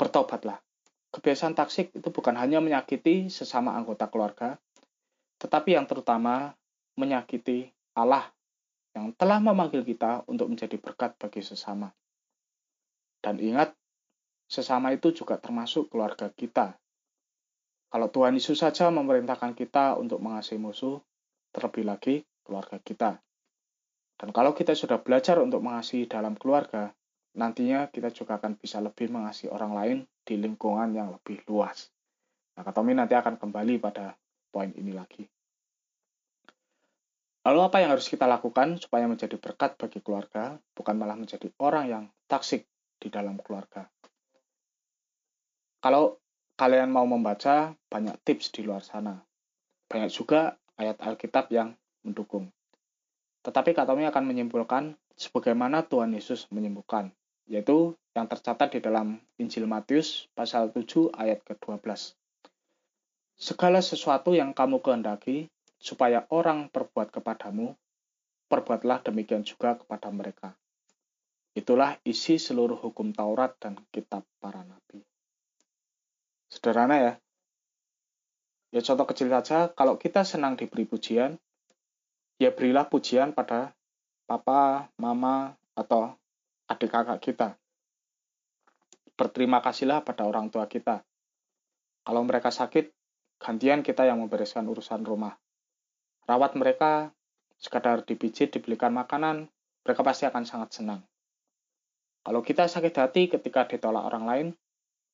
Bertobatlah. 0.00 0.58
Kebiasaan 1.12 1.52
taksik 1.52 1.92
itu 1.92 2.08
bukan 2.08 2.34
hanya 2.40 2.64
menyakiti 2.64 3.28
sesama 3.28 3.76
anggota 3.76 4.08
keluarga, 4.08 4.56
tetapi 5.36 5.76
yang 5.76 5.84
terutama 5.84 6.56
menyakiti 6.96 7.68
Allah 7.92 8.32
yang 8.92 9.12
telah 9.16 9.40
memanggil 9.40 9.84
kita 9.84 10.24
untuk 10.28 10.52
menjadi 10.52 10.76
berkat 10.76 11.16
bagi 11.16 11.40
sesama. 11.40 11.92
Dan 13.24 13.40
ingat, 13.40 13.72
sesama 14.48 14.92
itu 14.92 15.12
juga 15.12 15.40
termasuk 15.40 15.88
keluarga 15.88 16.28
kita. 16.28 16.76
Kalau 17.92 18.08
Tuhan 18.08 18.36
Yesus 18.36 18.60
saja 18.60 18.88
memerintahkan 18.88 19.52
kita 19.52 19.96
untuk 20.00 20.20
mengasihi 20.20 20.60
musuh, 20.60 21.00
terlebih 21.52 21.84
lagi 21.88 22.14
keluarga 22.44 22.80
kita. 22.80 23.20
Dan 24.16 24.28
kalau 24.32 24.52
kita 24.56 24.72
sudah 24.72 25.00
belajar 25.00 25.40
untuk 25.40 25.60
mengasihi 25.60 26.08
dalam 26.08 26.36
keluarga, 26.36 26.92
nantinya 27.32 27.88
kita 27.88 28.12
juga 28.12 28.36
akan 28.36 28.60
bisa 28.60 28.80
lebih 28.84 29.08
mengasihi 29.08 29.48
orang 29.48 29.72
lain 29.72 29.98
di 30.22 30.36
lingkungan 30.36 30.92
yang 30.92 31.08
lebih 31.12 31.40
luas. 31.48 31.88
Nah, 32.56 32.68
Tommy 32.68 32.92
nanti 32.92 33.16
akan 33.16 33.40
kembali 33.40 33.80
pada 33.80 34.12
poin 34.52 34.68
ini 34.76 34.92
lagi. 34.92 35.24
Lalu 37.42 37.58
apa 37.58 37.82
yang 37.82 37.90
harus 37.90 38.06
kita 38.06 38.28
lakukan 38.28 38.78
supaya 38.78 39.08
menjadi 39.10 39.34
berkat 39.34 39.74
bagi 39.74 39.98
keluarga, 39.98 40.62
bukan 40.78 40.94
malah 40.94 41.18
menjadi 41.18 41.50
orang 41.58 41.84
yang 41.90 42.04
taksik 42.30 42.70
di 43.02 43.10
dalam 43.10 43.34
keluarga? 43.42 43.90
Kalau 45.82 46.22
kalian 46.54 46.94
mau 46.94 47.02
membaca, 47.02 47.74
banyak 47.90 48.14
tips 48.22 48.54
di 48.54 48.62
luar 48.62 48.86
sana. 48.86 49.18
Banyak 49.90 50.10
juga 50.14 50.54
ayat 50.78 51.02
Alkitab 51.02 51.50
yang 51.50 51.74
mendukung. 52.06 52.54
Tetapi 53.42 53.74
Kak 53.74 53.90
Tommy 53.90 54.06
akan 54.06 54.22
menyimpulkan 54.22 54.94
sebagaimana 55.18 55.82
Tuhan 55.82 56.14
Yesus 56.14 56.46
menyembuhkan, 56.54 57.10
yaitu 57.52 57.92
yang 58.16 58.24
tercatat 58.24 58.72
di 58.72 58.80
dalam 58.80 59.20
Injil 59.36 59.68
Matius 59.68 60.24
pasal 60.32 60.72
7 60.72 61.12
ayat 61.12 61.44
ke-12. 61.44 62.16
Segala 63.36 63.84
sesuatu 63.84 64.32
yang 64.32 64.56
kamu 64.56 64.80
kehendaki 64.80 65.52
supaya 65.76 66.24
orang 66.32 66.72
perbuat 66.72 67.12
kepadamu, 67.12 67.76
perbuatlah 68.48 69.04
demikian 69.04 69.44
juga 69.44 69.76
kepada 69.76 70.08
mereka. 70.08 70.56
Itulah 71.52 72.00
isi 72.08 72.40
seluruh 72.40 72.80
hukum 72.80 73.12
Taurat 73.12 73.52
dan 73.60 73.76
kitab 73.92 74.24
para 74.40 74.64
nabi. 74.64 75.04
Sederhana 76.48 76.96
ya. 76.96 77.12
Ya 78.72 78.80
contoh 78.80 79.04
kecil 79.04 79.28
saja, 79.28 79.68
kalau 79.76 80.00
kita 80.00 80.24
senang 80.24 80.56
diberi 80.56 80.88
pujian, 80.88 81.36
ya 82.40 82.48
berilah 82.48 82.88
pujian 82.88 83.36
pada 83.36 83.76
papa, 84.24 84.88
mama, 84.96 85.52
atau 85.76 86.16
adik 86.72 86.88
kakak 86.88 87.20
kita. 87.20 87.48
Berterima 89.12 89.60
kasihlah 89.60 90.00
pada 90.00 90.24
orang 90.24 90.48
tua 90.48 90.64
kita. 90.64 91.04
Kalau 92.02 92.24
mereka 92.24 92.48
sakit, 92.48 92.88
gantian 93.36 93.84
kita 93.84 94.08
yang 94.08 94.24
membereskan 94.24 94.64
urusan 94.64 95.04
rumah. 95.04 95.36
Rawat 96.24 96.56
mereka, 96.56 97.12
sekadar 97.60 98.02
dipijit, 98.02 98.50
dibelikan 98.50 98.96
makanan, 98.96 99.52
mereka 99.84 100.00
pasti 100.00 100.24
akan 100.24 100.42
sangat 100.48 100.72
senang. 100.72 101.04
Kalau 102.24 102.40
kita 102.40 102.66
sakit 102.66 102.94
hati 102.96 103.28
ketika 103.28 103.68
ditolak 103.68 104.08
orang 104.08 104.24
lain, 104.24 104.48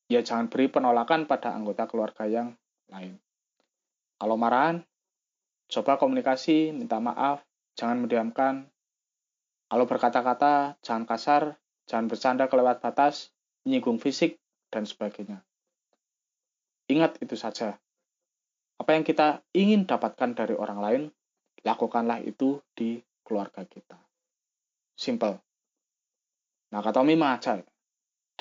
ya 0.07 0.23
jangan 0.23 0.47
beri 0.47 0.71
penolakan 0.71 1.27
pada 1.27 1.51
anggota 1.53 1.85
keluarga 1.85 2.25
yang 2.25 2.55
lain. 2.89 3.19
Kalau 4.17 4.37
marahan, 4.39 4.81
Coba 5.69 6.01
komunikasi, 6.01 6.73
minta 6.73 6.97
maaf, 6.97 7.45
jangan 7.77 8.01
mendiamkan. 8.01 8.73
Kalau 9.69 9.85
berkata-kata, 9.85 10.81
jangan 10.81 11.05
kasar, 11.05 11.61
jangan 11.85 12.09
bercanda 12.09 12.49
kelewat 12.49 12.81
batas, 12.81 13.29
menyinggung 13.61 14.01
fisik, 14.01 14.41
dan 14.73 14.89
sebagainya. 14.89 15.45
Ingat 16.89 17.21
itu 17.21 17.37
saja. 17.37 17.77
Apa 18.81 18.97
yang 18.97 19.05
kita 19.05 19.45
ingin 19.53 19.85
dapatkan 19.85 20.33
dari 20.33 20.57
orang 20.57 20.79
lain, 20.81 21.03
lakukanlah 21.61 22.17
itu 22.25 22.57
di 22.73 22.97
keluarga 23.21 23.61
kita. 23.61 24.01
Simple. 24.97 25.37
Nah, 26.73 26.81
kata 26.81 27.01
Tommy 27.01 27.13
mengajak, 27.13 27.61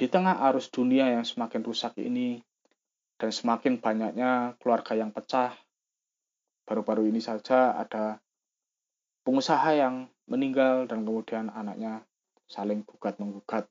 di 0.01 0.07
tengah 0.09 0.41
arus 0.49 0.73
dunia 0.73 1.13
yang 1.13 1.29
semakin 1.29 1.61
rusak 1.61 1.93
ini, 2.01 2.41
dan 3.21 3.35
semakin 3.35 3.83
banyaknya 3.83 4.57
keluarga 4.63 4.97
yang 4.97 5.13
pecah, 5.13 5.53
baru-baru 6.65 7.11
ini 7.11 7.21
saja 7.21 7.77
ada 7.77 8.23
pengusaha 9.29 9.77
yang 9.77 10.09
meninggal 10.29 10.85
dan 10.85 11.03
kemudian 11.09 11.49
anaknya 11.51 12.05
saling 12.49 12.85
gugat 12.85 13.17
menggugat. 13.17 13.69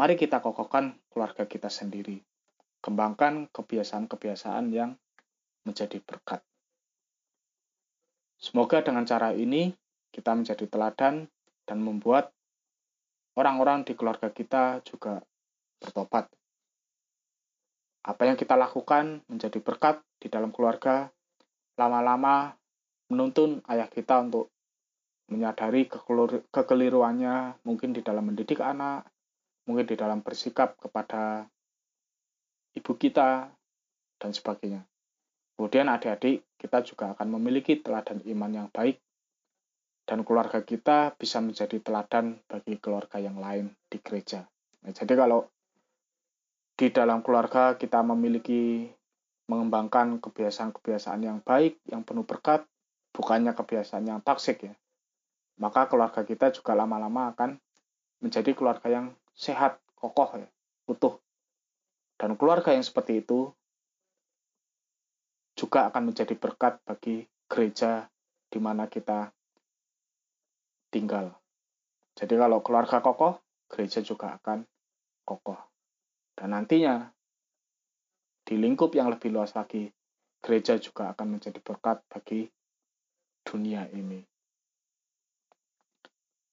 Mari 0.00 0.16
kita 0.16 0.40
kokohkan 0.40 0.96
keluarga 1.12 1.44
kita 1.44 1.68
sendiri. 1.68 2.24
Kembangkan 2.82 3.52
kebiasaan-kebiasaan 3.52 4.72
yang 4.72 4.96
menjadi 5.62 6.02
berkat. 6.02 6.42
Semoga 8.42 8.82
dengan 8.82 9.06
cara 9.06 9.30
ini 9.30 9.70
kita 10.10 10.34
menjadi 10.34 10.66
teladan 10.66 11.30
dan 11.62 11.78
membuat 11.78 12.34
orang-orang 13.38 13.86
di 13.86 13.94
keluarga 13.94 14.28
kita 14.28 14.82
juga 14.82 15.22
bertobat. 15.80 16.28
Apa 18.02 18.26
yang 18.26 18.34
kita 18.34 18.58
lakukan 18.58 19.22
menjadi 19.30 19.62
berkat 19.62 20.02
di 20.18 20.26
dalam 20.26 20.50
keluarga, 20.50 21.06
lama-lama 21.78 22.52
menuntun 23.08 23.62
ayah 23.70 23.86
kita 23.86 24.20
untuk 24.20 24.51
menyadari 25.30 25.86
kekeliruannya 26.50 27.62
mungkin 27.62 27.94
di 27.94 28.02
dalam 28.02 28.32
mendidik 28.32 28.58
anak, 28.58 29.06
mungkin 29.68 29.86
di 29.86 29.94
dalam 29.94 30.24
bersikap 30.24 30.80
kepada 30.80 31.46
ibu 32.72 32.92
kita, 32.96 33.52
dan 34.22 34.30
sebagainya. 34.30 34.86
Kemudian 35.58 35.90
adik-adik 35.90 36.46
kita 36.54 36.78
juga 36.86 37.18
akan 37.18 37.26
memiliki 37.34 37.82
teladan 37.82 38.22
iman 38.22 38.50
yang 38.54 38.68
baik 38.70 39.02
dan 40.06 40.22
keluarga 40.22 40.62
kita 40.62 41.18
bisa 41.18 41.42
menjadi 41.42 41.82
teladan 41.82 42.38
bagi 42.46 42.78
keluarga 42.78 43.18
yang 43.18 43.42
lain 43.42 43.74
di 43.90 43.98
gereja. 43.98 44.46
Nah, 44.86 44.94
jadi 44.94 45.14
kalau 45.18 45.50
di 46.78 46.88
dalam 46.90 47.22
keluarga 47.22 47.74
kita 47.74 48.02
memiliki 48.02 48.90
mengembangkan 49.50 50.22
kebiasaan-kebiasaan 50.22 51.20
yang 51.22 51.38
baik, 51.42 51.82
yang 51.90 52.06
penuh 52.06 52.26
berkat, 52.26 52.64
bukannya 53.12 53.52
kebiasaan 53.52 54.08
yang 54.08 54.20
toksik 54.24 54.66
ya, 54.66 54.74
maka 55.62 55.86
keluarga 55.86 56.26
kita 56.26 56.50
juga 56.50 56.74
lama-lama 56.74 57.30
akan 57.30 57.54
menjadi 58.18 58.50
keluarga 58.50 58.90
yang 58.90 59.06
sehat, 59.30 59.78
kokoh 59.94 60.34
ya, 60.34 60.50
utuh. 60.90 61.22
Dan 62.18 62.34
keluarga 62.34 62.74
yang 62.74 62.82
seperti 62.82 63.22
itu 63.22 63.54
juga 65.54 65.86
akan 65.86 66.10
menjadi 66.10 66.34
berkat 66.34 66.82
bagi 66.82 67.22
gereja 67.46 68.10
di 68.50 68.58
mana 68.58 68.90
kita 68.90 69.30
tinggal. 70.90 71.30
Jadi 72.18 72.34
kalau 72.34 72.58
keluarga 72.58 72.98
kokoh, 72.98 73.38
gereja 73.70 74.02
juga 74.02 74.34
akan 74.42 74.66
kokoh. 75.22 75.58
Dan 76.34 76.58
nantinya 76.58 77.06
di 78.42 78.58
lingkup 78.58 78.90
yang 78.98 79.14
lebih 79.14 79.30
luas 79.30 79.54
lagi, 79.54 79.86
gereja 80.42 80.74
juga 80.82 81.14
akan 81.14 81.38
menjadi 81.38 81.62
berkat 81.62 82.02
bagi 82.10 82.50
dunia 83.46 83.86
ini. 83.94 84.31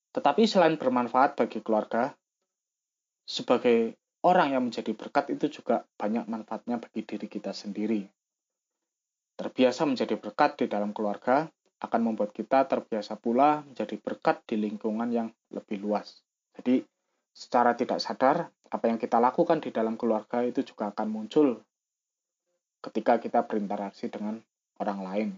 Tetapi 0.10 0.43
selain 0.50 0.76
bermanfaat 0.76 1.38
bagi 1.38 1.62
keluarga, 1.62 2.13
sebagai 3.30 3.93
orang 4.26 4.58
yang 4.58 4.63
menjadi 4.65 4.91
berkat 4.98 5.30
itu 5.30 5.62
juga 5.62 5.86
banyak 5.95 6.26
manfaatnya 6.26 6.82
bagi 6.82 7.06
diri 7.06 7.30
kita 7.30 7.54
sendiri. 7.54 8.10
Terbiasa 9.38 9.88
menjadi 9.88 10.19
berkat 10.19 10.60
di 10.60 10.65
dalam 10.67 10.91
keluarga 10.91 11.48
akan 11.80 12.12
membuat 12.12 12.36
kita 12.36 12.67
terbiasa 12.67 13.15
pula 13.15 13.63
menjadi 13.63 13.95
berkat 13.95 14.43
di 14.43 14.60
lingkungan 14.60 15.08
yang 15.13 15.28
lebih 15.54 15.80
luas. 15.80 16.19
Jadi, 16.60 16.84
secara 17.32 17.72
tidak 17.72 18.04
sadar, 18.04 18.52
apa 18.67 18.86
yang 18.91 19.00
kita 19.00 19.15
lakukan 19.15 19.63
di 19.63 19.72
dalam 19.72 19.95
keluarga 19.95 20.43
itu 20.43 20.62
juga 20.62 20.91
akan 20.91 21.08
muncul 21.08 21.63
ketika 22.84 23.15
kita 23.19 23.48
berinteraksi 23.48 24.12
dengan 24.12 24.43
orang 24.80 25.00
lain. 25.04 25.30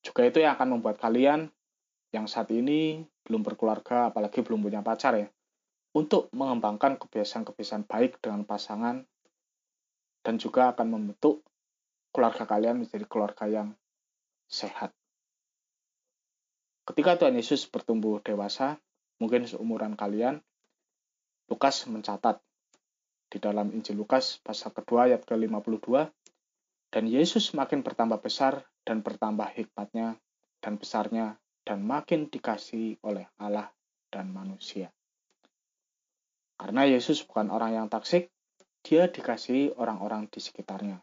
Juga 0.00 0.24
itu 0.24 0.40
yang 0.40 0.56
akan 0.56 0.78
membuat 0.78 0.96
kalian 0.96 1.52
yang 2.16 2.24
saat 2.24 2.48
ini 2.48 3.04
belum 3.28 3.44
berkeluarga, 3.44 4.08
apalagi 4.08 4.40
belum 4.40 4.64
punya 4.64 4.80
pacar 4.80 5.20
ya, 5.20 5.28
untuk 5.92 6.32
mengembangkan 6.32 6.96
kebiasaan-kebiasaan 6.96 7.84
baik 7.84 8.24
dengan 8.24 8.48
pasangan 8.48 9.04
dan 10.24 10.34
juga 10.40 10.72
akan 10.72 10.88
membentuk 10.88 11.44
keluarga 12.16 12.48
kalian 12.48 12.80
menjadi 12.80 13.04
keluarga 13.04 13.44
yang 13.44 13.68
sehat. 14.48 14.96
Ketika 16.88 17.20
Tuhan 17.20 17.36
Yesus 17.36 17.68
bertumbuh 17.68 18.24
dewasa, 18.24 18.80
mungkin 19.20 19.44
seumuran 19.44 19.98
kalian, 19.98 20.40
Lukas 21.52 21.84
mencatat 21.84 22.40
di 23.28 23.38
dalam 23.42 23.74
Injil 23.74 23.98
Lukas 23.98 24.38
pasal 24.40 24.72
kedua 24.72 25.10
ayat 25.10 25.26
ke-52, 25.28 26.08
dan 26.94 27.04
Yesus 27.10 27.52
makin 27.52 27.84
bertambah 27.84 28.22
besar 28.22 28.64
dan 28.86 29.02
bertambah 29.02 29.50
hikmatnya 29.52 30.16
dan 30.62 30.78
besarnya 30.78 31.36
dan 31.66 31.82
makin 31.82 32.30
dikasih 32.30 33.02
oleh 33.02 33.26
Allah 33.42 33.66
dan 34.08 34.30
manusia. 34.30 34.94
Karena 36.56 36.86
Yesus 36.86 37.26
bukan 37.26 37.50
orang 37.50 37.74
yang 37.74 37.90
taksik, 37.90 38.30
dia 38.86 39.10
dikasih 39.10 39.74
orang-orang 39.76 40.30
di 40.30 40.38
sekitarnya 40.38 41.02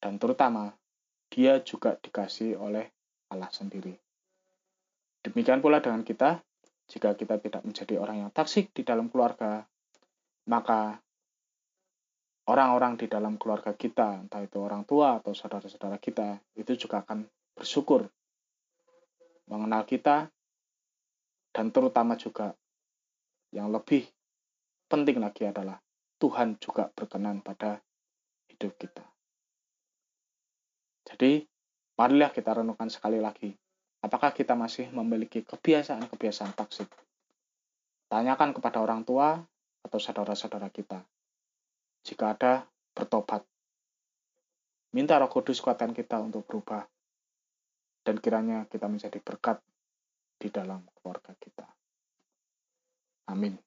dan 0.00 0.16
terutama 0.16 0.72
dia 1.30 1.60
juga 1.62 1.94
dikasih 1.94 2.56
oleh 2.58 2.88
Allah 3.30 3.52
sendiri. 3.52 3.94
Demikian 5.20 5.60
pula 5.60 5.78
dengan 5.78 6.02
kita, 6.02 6.40
jika 6.88 7.14
kita 7.14 7.38
tidak 7.38 7.62
menjadi 7.62 8.00
orang 8.00 8.26
yang 8.26 8.30
taksik 8.32 8.72
di 8.72 8.82
dalam 8.82 9.12
keluarga, 9.12 9.62
maka 10.48 10.98
orang-orang 12.48 12.98
di 12.98 13.06
dalam 13.06 13.36
keluarga 13.36 13.76
kita, 13.76 14.26
entah 14.26 14.42
itu 14.42 14.58
orang 14.58 14.82
tua 14.88 15.20
atau 15.22 15.36
saudara-saudara 15.36 16.00
kita, 16.02 16.40
itu 16.58 16.74
juga 16.74 17.04
akan 17.04 17.28
bersyukur 17.54 18.08
mengenal 19.50 19.82
kita, 19.82 20.30
dan 21.50 21.74
terutama 21.74 22.14
juga 22.14 22.54
yang 23.50 23.74
lebih 23.74 24.06
penting 24.86 25.18
lagi 25.18 25.50
adalah 25.50 25.82
Tuhan 26.22 26.54
juga 26.62 26.86
berkenan 26.94 27.42
pada 27.42 27.82
hidup 28.46 28.78
kita. 28.78 29.02
Jadi, 31.10 31.42
marilah 31.98 32.30
kita 32.30 32.62
renungkan 32.62 32.86
sekali 32.86 33.18
lagi. 33.18 33.50
Apakah 34.00 34.30
kita 34.30 34.54
masih 34.54 34.88
memiliki 34.94 35.42
kebiasaan-kebiasaan 35.42 36.54
toksik? 36.54 36.86
Tanyakan 38.06 38.54
kepada 38.54 38.78
orang 38.78 39.02
tua 39.02 39.42
atau 39.82 39.98
saudara-saudara 39.98 40.70
kita. 40.70 41.02
Jika 42.06 42.36
ada, 42.36 42.52
bertobat. 42.94 43.42
Minta 44.94 45.18
roh 45.18 45.30
kudus 45.30 45.58
kuatkan 45.62 45.94
kita 45.94 46.18
untuk 46.18 46.46
berubah. 46.46 46.86
Dan 48.00 48.16
kiranya 48.18 48.64
kita 48.66 48.88
menjadi 48.88 49.20
berkat 49.20 49.60
di 50.40 50.48
dalam 50.48 50.84
keluarga 50.96 51.36
kita. 51.36 51.68
Amin. 53.28 53.60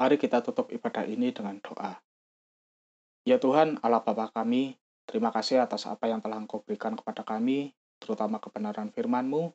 Mari 0.00 0.16
kita 0.16 0.40
tutup 0.40 0.72
ibadah 0.72 1.04
ini 1.04 1.28
dengan 1.28 1.60
doa. 1.60 2.00
Ya 3.28 3.36
Tuhan, 3.36 3.76
Allah 3.84 4.00
Bapa 4.00 4.32
kami, 4.32 4.80
terima 5.04 5.28
kasih 5.28 5.60
atas 5.60 5.84
apa 5.84 6.08
yang 6.08 6.24
telah 6.24 6.40
Engkau 6.40 6.64
berikan 6.64 6.96
kepada 6.96 7.20
kami, 7.20 7.76
terutama 8.00 8.40
kebenaran 8.40 8.88
firman-Mu. 8.96 9.52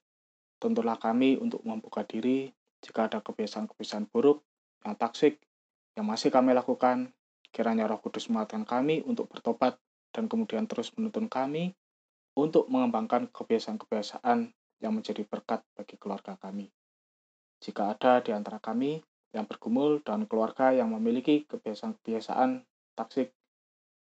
Tentulah 0.61 1.01
kami 1.01 1.41
untuk 1.41 1.65
membuka 1.65 2.05
diri 2.05 2.53
jika 2.85 3.09
ada 3.09 3.25
kebiasaan-kebiasaan 3.25 4.05
buruk, 4.13 4.45
yang 4.85 4.93
taksik, 4.93 5.41
yang 5.97 6.05
masih 6.05 6.29
kami 6.29 6.53
lakukan, 6.53 7.09
kiranya 7.49 7.89
roh 7.89 7.97
kudus 7.97 8.29
menguatkan 8.29 8.69
kami 8.69 9.01
untuk 9.01 9.25
bertobat 9.25 9.81
dan 10.15 10.31
kemudian 10.31 10.63
terus 10.63 10.95
menuntun 10.95 11.27
kami 11.27 11.75
untuk 12.39 12.71
mengembangkan 12.71 13.27
kebiasaan-kebiasaan 13.35 14.55
yang 14.79 14.93
menjadi 14.95 15.27
berkat 15.27 15.59
bagi 15.75 15.99
keluarga 15.99 16.39
kami. 16.39 16.71
Jika 17.59 17.91
ada 17.91 18.23
di 18.23 18.31
antara 18.31 18.63
kami 18.63 19.03
yang 19.35 19.43
bergumul 19.43 19.99
dan 19.99 20.23
keluarga 20.23 20.71
yang 20.71 20.95
memiliki 20.95 21.43
kebiasaan-kebiasaan 21.43 22.63
taksik 22.95 23.35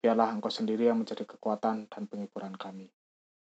biarlah 0.00 0.32
Engkau 0.32 0.48
sendiri 0.48 0.88
yang 0.88 0.96
menjadi 0.96 1.28
kekuatan 1.28 1.92
dan 1.92 2.02
penghiburan 2.08 2.56
kami. 2.56 2.88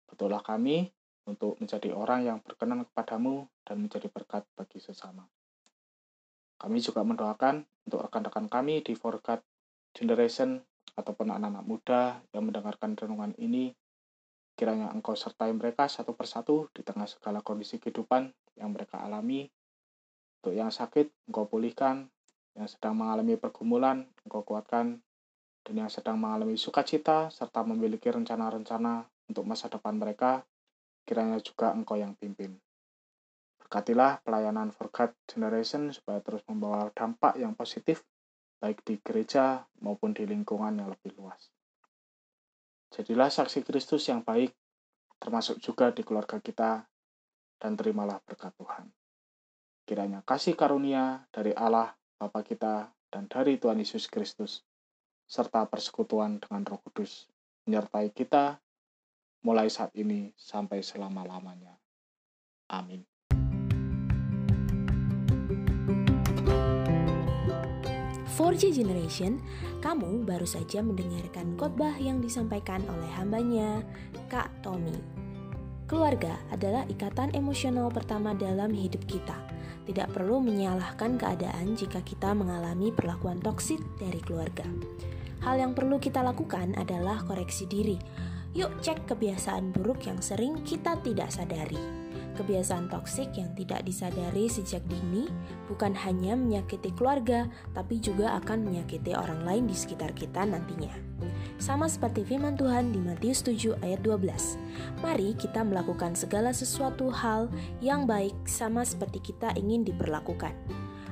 Betullah 0.09 0.43
kami 0.43 0.91
untuk 1.29 1.55
menjadi 1.61 1.95
orang 1.95 2.27
yang 2.27 2.37
berkenan 2.43 2.83
kepadamu 2.91 3.47
dan 3.63 3.79
menjadi 3.79 4.11
berkat 4.11 4.43
bagi 4.57 4.83
sesama. 4.83 5.23
Kami 6.59 6.77
juga 6.83 7.05
mendoakan 7.05 7.63
untuk 7.87 8.03
rekan-rekan 8.03 8.51
kami 8.51 8.83
di 8.83 8.93
Forgat 8.97 9.39
Generation 9.93 10.59
ataupun 10.95 11.31
anak-anak 11.31 11.65
muda 11.65 12.01
yang 12.35 12.47
mendengarkan 12.47 12.93
renungan 12.93 13.33
ini, 13.39 13.71
kiranya 14.53 14.91
engkau 14.91 15.15
sertai 15.15 15.49
mereka 15.55 15.87
satu 15.87 16.13
persatu 16.13 16.67
di 16.75 16.83
tengah 16.83 17.07
segala 17.07 17.41
kondisi 17.41 17.79
kehidupan 17.79 18.29
yang 18.59 18.75
mereka 18.75 19.01
alami. 19.01 19.47
Untuk 20.41 20.53
yang 20.57 20.73
sakit, 20.73 21.29
engkau 21.29 21.47
pulihkan. 21.47 22.09
Yang 22.51 22.75
sedang 22.75 22.99
mengalami 22.99 23.39
pergumulan, 23.39 24.03
engkau 24.27 24.43
kuatkan. 24.43 24.99
Dan 25.61 25.73
yang 25.77 25.89
sedang 25.93 26.17
mengalami 26.17 26.57
sukacita, 26.57 27.29
serta 27.29 27.61
memiliki 27.63 28.09
rencana-rencana 28.09 29.05
untuk 29.29 29.45
masa 29.47 29.69
depan 29.71 29.95
mereka, 29.95 30.43
kiranya 31.07 31.39
juga 31.39 31.71
engkau 31.71 31.95
yang 31.95 32.17
pimpin. 32.17 32.57
Berkatilah 33.61 34.19
pelayanan 34.25 34.75
For 34.75 34.91
God 34.91 35.15
Generation 35.29 35.95
supaya 35.95 36.19
terus 36.19 36.43
membawa 36.49 36.91
dampak 36.91 37.39
yang 37.39 37.55
positif 37.55 38.03
baik 38.61 38.85
di 38.85 39.01
gereja 39.01 39.65
maupun 39.81 40.13
di 40.13 40.29
lingkungan 40.29 40.77
yang 40.77 40.93
lebih 40.93 41.17
luas. 41.17 41.49
Jadilah 42.93 43.33
saksi 43.33 43.65
Kristus 43.65 44.05
yang 44.05 44.21
baik, 44.21 44.53
termasuk 45.17 45.57
juga 45.57 45.89
di 45.89 46.05
keluarga 46.05 46.37
kita, 46.37 46.85
dan 47.57 47.73
terimalah 47.73 48.21
berkat 48.21 48.53
Tuhan. 48.57 48.85
Kiranya 49.85 50.21
kasih 50.21 50.53
karunia 50.53 51.25
dari 51.33 51.57
Allah, 51.57 51.89
Bapa 52.21 52.45
kita, 52.45 52.93
dan 53.09 53.25
dari 53.25 53.57
Tuhan 53.57 53.81
Yesus 53.81 54.05
Kristus, 54.05 54.61
serta 55.25 55.65
persekutuan 55.65 56.37
dengan 56.37 56.61
Roh 56.67 56.79
Kudus, 56.85 57.25
menyertai 57.65 58.13
kita 58.13 58.61
mulai 59.41 59.67
saat 59.73 59.89
ini 59.97 60.29
sampai 60.37 60.85
selama-lamanya. 60.85 61.73
Amin. 62.69 63.10
4G 68.31 68.71
Generation, 68.71 69.43
kamu 69.83 70.23
baru 70.23 70.47
saja 70.47 70.79
mendengarkan 70.79 71.59
khotbah 71.59 71.99
yang 71.99 72.23
disampaikan 72.23 72.79
oleh 72.87 73.11
hambanya, 73.19 73.83
Kak 74.31 74.47
Tommy. 74.63 74.95
Keluarga 75.91 76.39
adalah 76.47 76.87
ikatan 76.87 77.35
emosional 77.35 77.91
pertama 77.91 78.31
dalam 78.31 78.71
hidup 78.71 79.03
kita. 79.03 79.35
Tidak 79.83 80.15
perlu 80.15 80.39
menyalahkan 80.39 81.19
keadaan 81.19 81.75
jika 81.75 81.99
kita 81.99 82.31
mengalami 82.31 82.95
perlakuan 82.95 83.43
toksik 83.43 83.83
dari 83.99 84.23
keluarga. 84.23 84.63
Hal 85.43 85.59
yang 85.59 85.75
perlu 85.75 85.99
kita 85.99 86.23
lakukan 86.23 86.79
adalah 86.79 87.19
koreksi 87.27 87.67
diri. 87.67 87.99
Yuk 88.55 88.79
cek 88.79 89.11
kebiasaan 89.11 89.75
buruk 89.75 90.07
yang 90.07 90.23
sering 90.23 90.63
kita 90.63 90.95
tidak 91.03 91.27
sadari. 91.35 92.00
Kebiasaan 92.31 92.87
toksik 92.87 93.35
yang 93.35 93.51
tidak 93.59 93.83
disadari 93.83 94.47
sejak 94.47 94.79
dini 94.87 95.27
bukan 95.67 95.91
hanya 95.91 96.33
menyakiti 96.39 96.95
keluarga, 96.95 97.51
tapi 97.75 97.99
juga 97.99 98.39
akan 98.39 98.71
menyakiti 98.71 99.11
orang 99.11 99.43
lain 99.43 99.63
di 99.67 99.75
sekitar 99.75 100.15
kita 100.15 100.47
nantinya. 100.47 100.95
Sama 101.61 101.85
seperti 101.85 102.25
firman 102.25 102.57
Tuhan 102.57 102.95
di 102.95 102.99
Matius 103.03 103.45
7 103.45 103.77
ayat 103.85 104.01
12. 104.01 104.57
Mari 105.05 105.37
kita 105.37 105.61
melakukan 105.61 106.17
segala 106.17 106.55
sesuatu 106.55 107.13
hal 107.13 107.51
yang 107.83 108.09
baik 108.09 108.33
sama 108.49 108.81
seperti 108.81 109.21
kita 109.21 109.53
ingin 109.59 109.85
diperlakukan. 109.85 110.55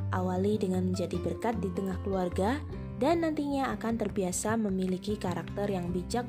Awali 0.10 0.58
dengan 0.58 0.90
menjadi 0.90 1.22
berkat 1.22 1.62
di 1.62 1.70
tengah 1.78 2.00
keluarga 2.02 2.58
dan 2.98 3.22
nantinya 3.22 3.72
akan 3.78 3.96
terbiasa 3.96 4.58
memiliki 4.58 5.16
karakter 5.16 5.70
yang 5.70 5.94
bijak 5.94 6.26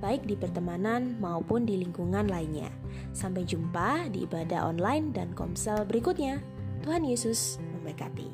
baik 0.00 0.26
di 0.26 0.34
pertemanan 0.34 1.20
maupun 1.20 1.68
di 1.68 1.78
lingkungan 1.78 2.26
lainnya. 2.26 2.72
Sampai 3.14 3.46
jumpa 3.46 4.10
di 4.10 4.26
ibadah 4.26 4.66
online 4.66 5.14
dan 5.14 5.36
komsel 5.36 5.86
berikutnya. 5.86 6.40
Tuhan 6.82 7.06
Yesus 7.06 7.60
memberkati. 7.76 8.26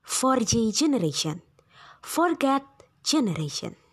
For 0.00 0.40
G 0.40 0.72
Generation, 0.72 1.44
For 2.00 2.32
God 2.32 2.64
Generation. 3.04 3.83